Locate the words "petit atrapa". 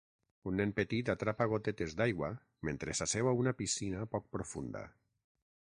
0.79-1.47